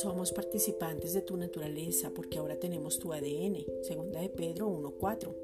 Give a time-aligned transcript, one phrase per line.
[0.00, 5.34] Somos participantes de tu naturaleza porque ahora tenemos tu ADN, segunda de Pedro 1.4.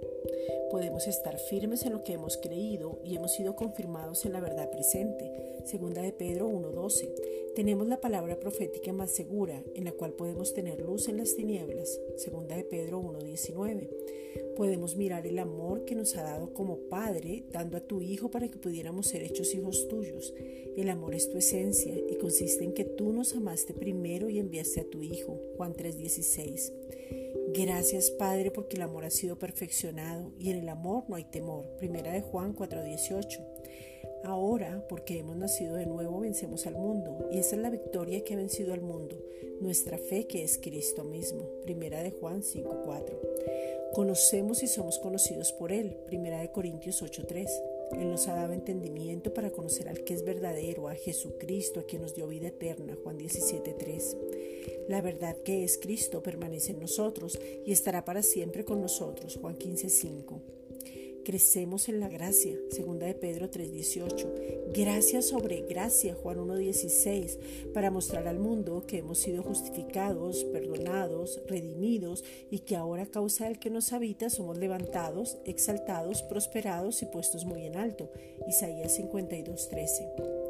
[0.71, 4.71] Podemos estar firmes en lo que hemos creído y hemos sido confirmados en la verdad
[4.71, 5.31] presente,
[5.65, 7.55] segunda de Pedro 1.12.
[7.55, 12.01] Tenemos la palabra profética más segura, en la cual podemos tener luz en las tinieblas,
[12.17, 13.89] segunda de Pedro 1.19.
[14.57, 18.49] Podemos mirar el amor que nos ha dado como Padre, dando a tu Hijo para
[18.49, 20.35] que pudiéramos ser hechos hijos tuyos.
[20.77, 24.81] El amor es tu esencia y consiste en que tú nos amaste primero y enviaste
[24.81, 25.41] a tu Hijo.
[25.57, 26.73] Juan 3:16.
[27.53, 31.65] Gracias Padre porque el amor ha sido perfeccionado y en el amor no hay temor.
[31.79, 33.41] Primera de Juan 4:18.
[34.25, 38.33] Ahora, porque hemos nacido de nuevo, vencemos al mundo y esa es la victoria que
[38.33, 39.23] ha vencido al mundo,
[39.61, 41.45] nuestra fe que es Cristo mismo.
[41.63, 43.21] Primera de Juan 5:4.
[43.93, 45.97] Conocemos y somos conocidos por Él.
[46.07, 47.51] Primera de Corintios 8:3.
[47.93, 52.01] Él nos ha dado entendimiento para conocer al que es verdadero, a Jesucristo, a quien
[52.01, 52.97] nos dio vida eterna.
[53.03, 54.17] Juan 17:3.
[54.89, 59.37] La verdad que es Cristo permanece en nosotros y estará para siempre con nosotros.
[59.37, 60.41] Juan 15:5.
[61.25, 64.35] Crecemos en la gracia, segunda de Pedro 3:18.
[64.75, 67.39] Gracia sobre gracia, Juan 1:16,
[67.73, 73.47] para mostrar al mundo que hemos sido justificados, perdonados, redimidos y que ahora a causa
[73.47, 78.11] del que nos habita somos levantados, exaltados, prosperados y puestos muy en alto.
[78.47, 80.44] Isaías 52:13.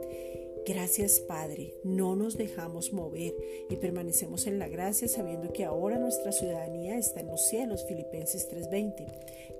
[0.66, 3.34] Gracias Padre, no nos dejamos mover
[3.68, 8.48] y permanecemos en la gracia sabiendo que ahora nuestra ciudadanía está en los cielos, Filipenses
[8.48, 9.06] 3:20.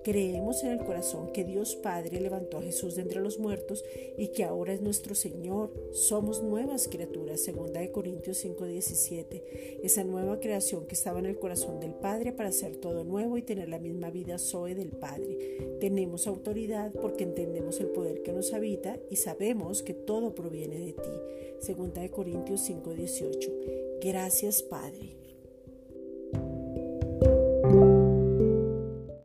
[0.03, 3.85] Creemos en el corazón que Dios Padre levantó a Jesús de entre los muertos
[4.17, 5.73] y que ahora es nuestro Señor.
[5.93, 9.81] Somos nuevas criaturas, segunda de Corintios 5:17.
[9.83, 13.43] Esa nueva creación que estaba en el corazón del Padre para hacer todo nuevo y
[13.43, 15.77] tener la misma vida Zoe del Padre.
[15.81, 20.94] Tenemos autoridad porque entendemos el poder que nos habita y sabemos que todo proviene de
[20.95, 21.11] ti.
[21.61, 23.51] Segunda de Corintios 5:18.
[24.01, 25.17] Gracias Padre.